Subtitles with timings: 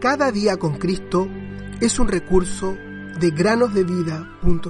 [0.00, 1.28] Cada día con Cristo
[1.78, 4.62] es un recurso de granosdevida.cl.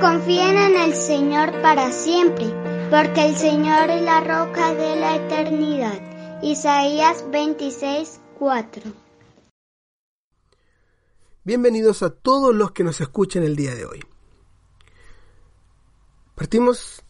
[0.00, 2.46] Confíen en el Señor para siempre,
[2.90, 6.42] porque el Señor es la roca de la eternidad.
[6.42, 8.82] Isaías 26, 4.
[11.44, 14.04] Bienvenidos a todos los que nos escuchan el día de hoy.
[16.34, 17.04] Partimos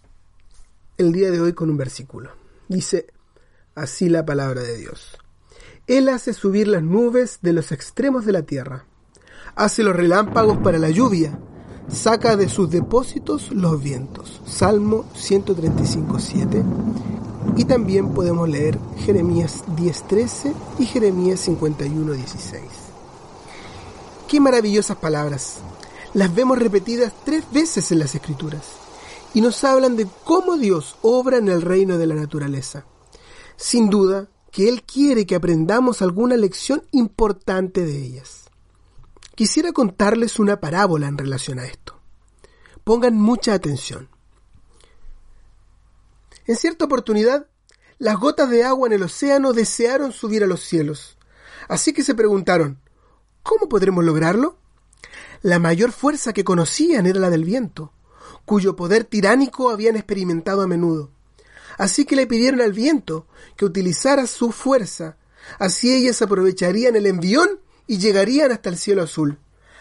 [0.98, 2.37] el día de hoy con un versículo.
[2.68, 3.06] Dice
[3.74, 5.18] así la palabra de Dios.
[5.86, 8.84] Él hace subir las nubes de los extremos de la tierra,
[9.56, 11.38] hace los relámpagos para la lluvia,
[11.88, 14.42] saca de sus depósitos los vientos.
[14.46, 16.62] Salmo 135.7.
[17.56, 22.60] Y también podemos leer Jeremías 10.13 y Jeremías 51.16.
[24.28, 25.60] Qué maravillosas palabras.
[26.12, 28.87] Las vemos repetidas tres veces en las escrituras
[29.34, 32.86] y nos hablan de cómo Dios obra en el reino de la naturaleza.
[33.56, 38.44] Sin duda que Él quiere que aprendamos alguna lección importante de ellas.
[39.34, 42.00] Quisiera contarles una parábola en relación a esto.
[42.84, 44.08] Pongan mucha atención.
[46.46, 47.46] En cierta oportunidad,
[47.98, 51.18] las gotas de agua en el océano desearon subir a los cielos,
[51.68, 52.80] así que se preguntaron,
[53.42, 54.56] ¿cómo podremos lograrlo?
[55.42, 57.92] La mayor fuerza que conocían era la del viento,
[58.48, 61.10] cuyo poder tiránico habían experimentado a menudo.
[61.76, 65.18] Así que le pidieron al viento que utilizara su fuerza,
[65.58, 69.38] así ellas aprovecharían el envión y llegarían hasta el cielo azul,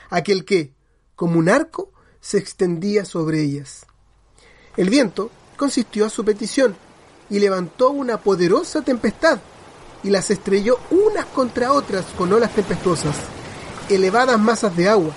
[0.10, 0.74] aquel que,
[1.16, 3.86] como un arco, se extendía sobre ellas.
[4.76, 6.76] El viento consistió a su petición
[7.30, 9.40] y levantó una poderosa tempestad
[10.04, 13.16] y las estrelló unas contra otras con olas tempestuosas,
[13.88, 15.14] elevadas masas de agua.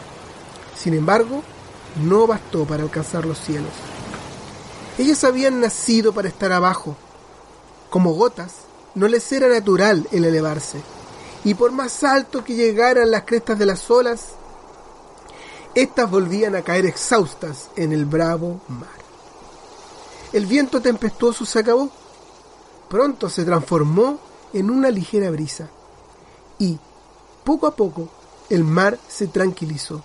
[0.76, 1.42] Sin embargo,
[1.96, 3.72] no bastó para alcanzar los cielos.
[4.98, 6.96] Ellas habían nacido para estar abajo.
[7.88, 8.52] Como gotas,
[8.94, 10.80] no les era natural el elevarse,
[11.44, 14.34] y por más alto que llegaran las crestas de las olas,
[15.74, 18.88] éstas volvían a caer exhaustas en el bravo mar.
[20.32, 21.90] El viento tempestuoso se acabó.
[22.88, 24.18] Pronto se transformó
[24.52, 25.68] en una ligera brisa,
[26.58, 26.78] y,
[27.44, 28.08] poco a poco,
[28.48, 30.02] el mar se tranquilizó.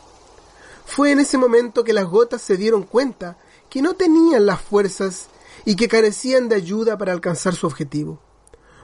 [0.86, 3.38] Fue en ese momento que las gotas se dieron cuenta
[3.70, 5.28] que no tenían las fuerzas
[5.66, 8.22] y que carecían de ayuda para alcanzar su objetivo.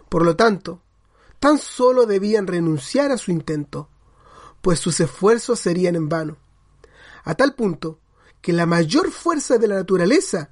[0.10, 0.82] Por lo tanto,
[1.40, 3.88] tan solo debían renunciar a su intento,
[4.62, 6.38] pues sus esfuerzos serían en vano,
[7.24, 8.00] a tal punto
[8.42, 10.50] que la mayor fuerza de la naturaleza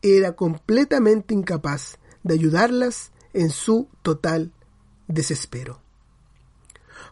[0.00, 4.52] era completamente incapaz de ayudarlas en su total
[5.08, 5.81] desespero.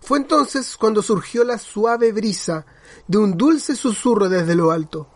[0.01, 2.65] Fue entonces cuando surgió la suave brisa
[3.07, 5.07] de un dulce susurro desde lo alto.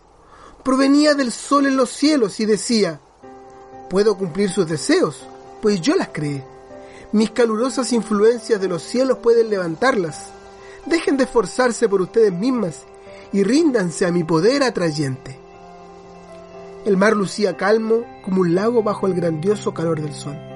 [0.63, 3.01] Provenía del sol en los cielos y decía,
[3.89, 5.25] puedo cumplir sus deseos,
[5.61, 6.45] pues yo las creé.
[7.11, 10.29] Mis calurosas influencias de los cielos pueden levantarlas.
[10.85, 12.83] Dejen de esforzarse por ustedes mismas
[13.33, 15.39] y ríndanse a mi poder atrayente.
[16.85, 20.54] El mar lucía calmo como un lago bajo el grandioso calor del sol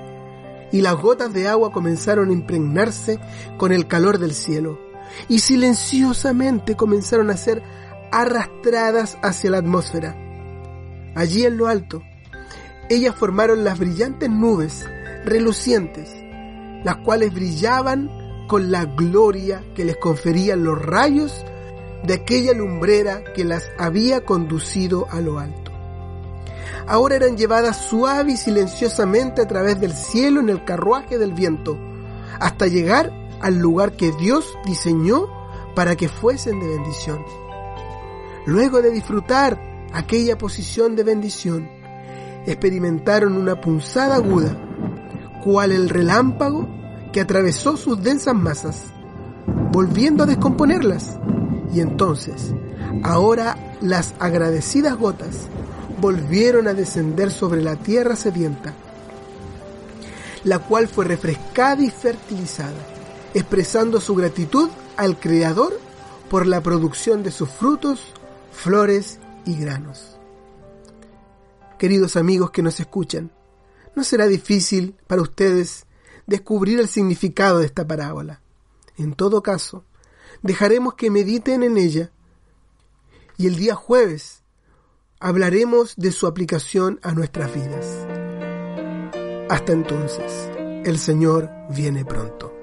[0.72, 3.19] y las gotas de agua comenzaron a impregnarse
[3.57, 4.80] con el calor del cielo,
[5.28, 7.63] y silenciosamente comenzaron a ser
[8.12, 10.16] arrastradas hacia la atmósfera.
[11.16, 12.03] Allí en lo alto,
[12.90, 14.85] ellas formaron las brillantes nubes
[15.25, 16.13] relucientes,
[16.84, 18.09] las cuales brillaban
[18.47, 21.46] con la gloria que les conferían los rayos
[22.03, 25.69] de aquella lumbrera que las había conducido a lo alto
[26.89, 31.77] ahora eran llevadas suave y silenciosamente a través del cielo en el carruaje del viento,
[32.39, 35.28] hasta llegar al lugar que Dios diseñó
[35.75, 37.23] para que fuesen de bendición.
[38.47, 39.61] Luego de disfrutar
[39.94, 41.69] aquella posición de bendición,
[42.47, 44.57] experimentaron una punzada aguda,
[45.44, 46.67] cual el relámpago
[47.13, 48.85] que atravesó sus densas masas,
[49.72, 51.19] volviendo a descomponerlas.
[51.72, 52.51] Y entonces,
[53.03, 55.47] ahora las agradecidas gotas
[55.99, 58.73] volvieron a descender sobre la tierra sedienta,
[60.43, 62.79] la cual fue refrescada y fertilizada,
[63.34, 65.79] expresando su gratitud al Creador
[66.29, 68.13] por la producción de sus frutos,
[68.51, 70.17] flores y granos.
[71.78, 73.31] Queridos amigos que nos escuchan,
[73.95, 75.85] no será difícil para ustedes
[76.28, 78.41] descubrir el significado de esta parábola.
[78.97, 79.85] En todo caso,
[80.41, 82.11] dejaremos que mediten en ella
[83.37, 84.39] y el día jueves
[85.19, 88.07] hablaremos de su aplicación a nuestras vidas.
[89.49, 90.49] Hasta entonces,
[90.85, 92.55] el Señor viene pronto.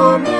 [0.00, 0.39] your